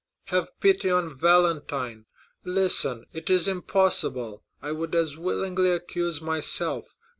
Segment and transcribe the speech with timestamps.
[0.29, 2.05] "Have pity on Valentine!
[2.43, 4.43] Listen, it is impossible.
[4.59, 6.95] I would as willingly accuse myself!